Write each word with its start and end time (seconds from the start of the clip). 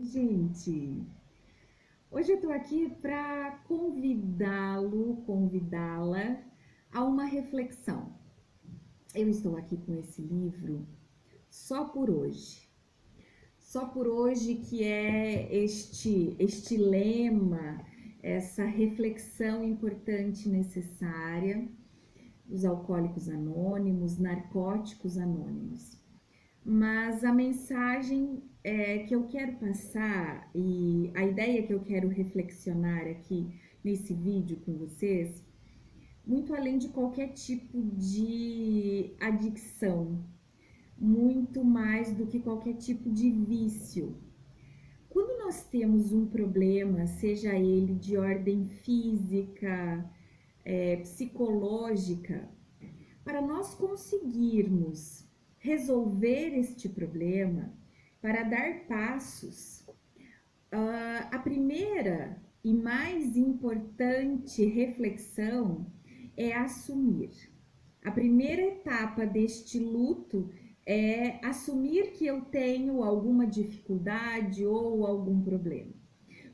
Gente, 0.00 1.02
hoje 2.08 2.30
eu 2.32 2.40
tô 2.40 2.50
aqui 2.52 2.88
para 3.02 3.62
convidá-lo, 3.66 5.16
convidá-la 5.26 6.40
a 6.92 7.02
uma 7.02 7.24
reflexão. 7.24 8.14
Eu 9.12 9.28
estou 9.28 9.56
aqui 9.56 9.76
com 9.76 9.96
esse 9.96 10.22
livro 10.22 10.86
só 11.50 11.86
por 11.86 12.10
hoje. 12.10 12.70
Só 13.58 13.86
por 13.86 14.06
hoje 14.06 14.54
que 14.54 14.84
é 14.84 15.52
este 15.52 16.36
este 16.38 16.76
lema, 16.76 17.84
essa 18.22 18.64
reflexão 18.64 19.64
importante 19.64 20.48
necessária 20.48 21.68
os 22.48 22.64
alcoólicos 22.64 23.28
anônimos, 23.28 24.16
narcóticos 24.16 25.18
anônimos. 25.18 25.98
Mas 26.70 27.24
a 27.24 27.32
mensagem 27.32 28.42
é, 28.62 28.98
que 28.98 29.14
eu 29.14 29.26
quero 29.26 29.56
passar 29.56 30.50
e 30.54 31.10
a 31.14 31.24
ideia 31.24 31.62
que 31.62 31.72
eu 31.72 31.80
quero 31.80 32.08
reflexionar 32.08 33.06
aqui 33.06 33.58
nesse 33.82 34.12
vídeo 34.12 34.58
com 34.66 34.76
vocês, 34.76 35.42
muito 36.26 36.54
além 36.54 36.76
de 36.76 36.88
qualquer 36.88 37.28
tipo 37.28 37.80
de 37.96 39.14
adicção, 39.18 40.22
muito 40.98 41.64
mais 41.64 42.14
do 42.14 42.26
que 42.26 42.38
qualquer 42.38 42.74
tipo 42.74 43.10
de 43.10 43.30
vício. 43.30 44.18
Quando 45.08 45.42
nós 45.42 45.64
temos 45.70 46.12
um 46.12 46.26
problema, 46.26 47.06
seja 47.06 47.54
ele 47.54 47.94
de 47.94 48.18
ordem 48.18 48.66
física, 48.66 50.04
é, 50.66 50.96
psicológica, 50.96 52.46
para 53.24 53.40
nós 53.40 53.74
conseguirmos 53.74 55.27
resolver 55.58 56.58
este 56.58 56.88
problema, 56.88 57.72
para 58.20 58.42
dar 58.42 58.86
passos, 58.86 59.80
uh, 60.72 61.28
a 61.30 61.38
primeira 61.38 62.40
e 62.64 62.74
mais 62.74 63.36
importante 63.36 64.64
reflexão 64.64 65.86
é 66.36 66.52
assumir. 66.52 67.30
A 68.04 68.10
primeira 68.10 68.62
etapa 68.62 69.24
deste 69.24 69.78
luto 69.78 70.50
é 70.86 71.44
assumir 71.44 72.12
que 72.12 72.26
eu 72.26 72.42
tenho 72.42 73.02
alguma 73.02 73.46
dificuldade 73.46 74.64
ou 74.64 75.06
algum 75.06 75.42
problema. 75.42 75.92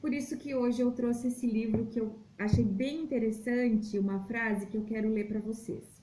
Por 0.00 0.14
isso 0.14 0.38
que 0.38 0.54
hoje 0.54 0.80
eu 0.80 0.92
trouxe 0.92 1.28
esse 1.28 1.46
livro 1.46 1.86
que 1.86 2.00
eu 2.00 2.18
achei 2.38 2.64
bem 2.64 3.02
interessante, 3.02 3.98
uma 3.98 4.20
frase 4.20 4.66
que 4.66 4.76
eu 4.76 4.84
quero 4.84 5.10
ler 5.10 5.28
para 5.28 5.40
vocês. 5.40 6.02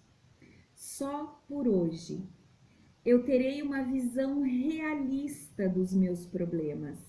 Só 0.75 1.43
por 1.47 1.67
hoje 1.67 2.23
eu 3.07 3.23
terei 3.23 3.61
uma 3.61 3.83
visão 3.83 4.41
realista 4.41 5.69
dos 5.69 5.93
meus 5.93 6.25
problemas 6.25 6.99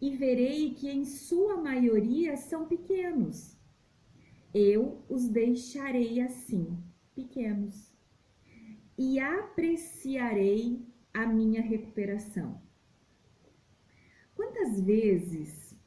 e 0.00 0.10
verei 0.10 0.74
que 0.74 0.90
em 0.90 1.04
sua 1.04 1.56
maioria 1.56 2.36
são 2.36 2.66
pequenos. 2.66 3.56
Eu 4.52 5.04
os 5.08 5.28
deixarei 5.28 6.20
assim, 6.20 6.76
pequenos, 7.14 7.94
e 8.98 9.20
apreciarei 9.20 10.84
a 11.12 11.24
minha 11.28 11.62
recuperação. 11.62 12.60
Quantas 14.34 14.80
vezes 14.80 15.78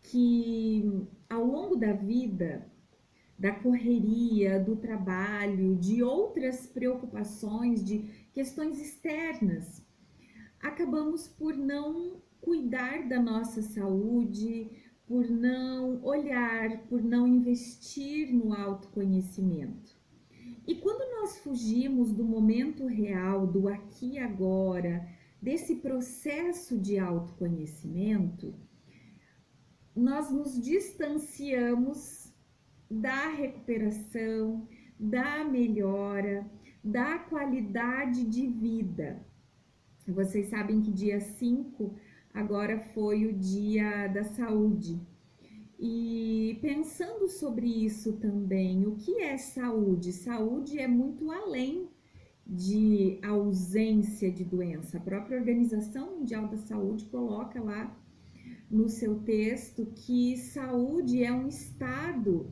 que 0.00 1.06
ao 1.28 1.44
longo 1.44 1.76
da 1.76 1.92
vida, 1.92 2.66
da 3.40 3.52
correria, 3.52 4.60
do 4.60 4.76
trabalho, 4.76 5.74
de 5.76 6.02
outras 6.02 6.66
preocupações, 6.66 7.82
de 7.82 8.00
questões 8.34 8.78
externas, 8.78 9.82
acabamos 10.60 11.26
por 11.26 11.56
não 11.56 12.20
cuidar 12.38 13.08
da 13.08 13.18
nossa 13.18 13.62
saúde, 13.62 14.70
por 15.06 15.26
não 15.30 16.04
olhar, 16.04 16.82
por 16.82 17.02
não 17.02 17.26
investir 17.26 18.30
no 18.30 18.52
autoconhecimento. 18.52 19.98
E 20.66 20.74
quando 20.74 21.10
nós 21.18 21.38
fugimos 21.38 22.12
do 22.12 22.22
momento 22.22 22.86
real, 22.86 23.46
do 23.46 23.68
aqui 23.68 24.12
e 24.12 24.18
agora, 24.18 25.08
desse 25.40 25.76
processo 25.76 26.78
de 26.78 26.98
autoconhecimento, 26.98 28.54
nós 29.96 30.30
nos 30.30 30.60
distanciamos 30.60 32.19
da 32.90 33.28
recuperação, 33.28 34.66
da 34.98 35.44
melhora, 35.44 36.50
da 36.82 37.18
qualidade 37.18 38.24
de 38.24 38.46
vida. 38.46 39.24
Vocês 40.08 40.48
sabem 40.48 40.80
que 40.80 40.90
dia 40.90 41.20
5 41.20 41.94
agora 42.34 42.80
foi 42.92 43.26
o 43.26 43.32
dia 43.32 44.08
da 44.08 44.24
saúde. 44.24 45.00
E 45.78 46.58
pensando 46.60 47.28
sobre 47.28 47.66
isso 47.66 48.14
também, 48.14 48.86
o 48.86 48.96
que 48.96 49.22
é 49.22 49.38
saúde? 49.38 50.12
Saúde 50.12 50.78
é 50.78 50.88
muito 50.88 51.30
além 51.30 51.88
de 52.46 53.18
ausência 53.22 54.30
de 54.30 54.44
doença. 54.44 54.98
A 54.98 55.00
própria 55.00 55.38
Organização 55.38 56.18
Mundial 56.18 56.48
da 56.48 56.58
Saúde 56.58 57.06
coloca 57.06 57.62
lá 57.62 57.96
no 58.68 58.88
seu 58.88 59.20
texto 59.20 59.86
que 59.86 60.36
saúde 60.36 61.22
é 61.22 61.32
um 61.32 61.46
estado 61.46 62.50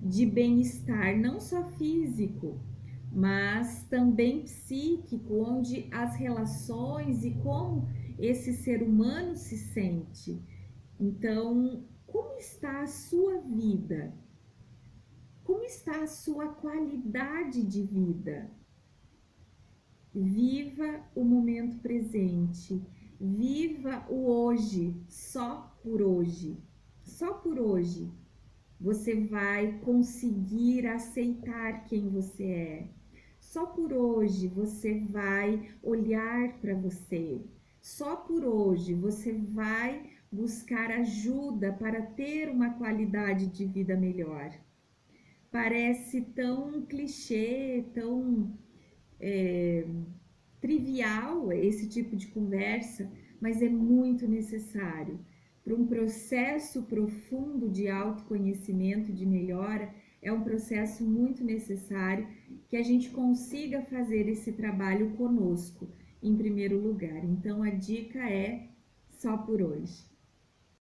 de 0.00 0.24
bem-estar, 0.26 1.18
não 1.18 1.40
só 1.40 1.64
físico, 1.72 2.58
mas 3.12 3.82
também 3.84 4.42
psíquico, 4.42 5.34
onde 5.34 5.88
as 5.90 6.16
relações 6.16 7.24
e 7.24 7.32
como 7.42 7.88
esse 8.18 8.52
ser 8.54 8.82
humano 8.82 9.36
se 9.36 9.56
sente. 9.56 10.42
Então, 10.98 11.84
como 12.06 12.38
está 12.38 12.82
a 12.82 12.86
sua 12.86 13.40
vida? 13.40 14.12
Como 15.44 15.64
está 15.64 16.02
a 16.02 16.06
sua 16.06 16.48
qualidade 16.48 17.62
de 17.62 17.82
vida? 17.82 18.50
Viva 20.14 21.04
o 21.14 21.24
momento 21.24 21.78
presente 21.78 22.82
Viva 23.22 24.06
o 24.08 24.30
hoje, 24.30 24.96
só 25.06 25.76
por 25.82 26.00
hoje. 26.00 26.56
Só 27.02 27.34
por 27.34 27.58
hoje 27.58 28.10
você 28.80 29.14
vai 29.14 29.78
conseguir 29.84 30.86
aceitar 30.86 31.84
quem 31.84 32.08
você 32.08 32.44
é. 32.44 32.88
Só 33.38 33.66
por 33.66 33.92
hoje 33.92 34.48
você 34.48 35.00
vai 35.00 35.68
olhar 35.82 36.58
para 36.60 36.74
você. 36.74 37.40
Só 37.80 38.16
por 38.16 38.44
hoje 38.44 38.94
você 38.94 39.32
vai 39.32 40.10
buscar 40.32 40.90
ajuda 40.90 41.72
para 41.72 42.00
ter 42.00 42.48
uma 42.48 42.74
qualidade 42.74 43.48
de 43.48 43.66
vida 43.66 43.96
melhor. 43.96 44.50
Parece 45.50 46.22
tão 46.22 46.82
clichê, 46.86 47.84
tão 47.92 48.56
é, 49.18 49.84
trivial 50.60 51.52
esse 51.52 51.88
tipo 51.88 52.16
de 52.16 52.28
conversa, 52.28 53.10
mas 53.40 53.60
é 53.60 53.68
muito 53.68 54.28
necessário 54.28 55.18
para 55.64 55.74
um 55.74 55.86
processo 55.86 56.82
profundo 56.82 57.68
de 57.68 57.88
autoconhecimento, 57.88 59.12
de 59.12 59.24
melhora. 59.26 59.94
É 60.22 60.32
um 60.32 60.42
processo 60.42 61.04
muito 61.04 61.44
necessário 61.44 62.26
que 62.68 62.76
a 62.76 62.82
gente 62.82 63.10
consiga 63.10 63.82
fazer 63.82 64.28
esse 64.28 64.52
trabalho 64.52 65.10
conosco, 65.16 65.88
em 66.22 66.36
primeiro 66.36 66.78
lugar. 66.78 67.24
Então, 67.24 67.62
a 67.62 67.70
dica 67.70 68.18
é 68.18 68.68
só 69.10 69.36
por 69.36 69.62
hoje. 69.62 70.09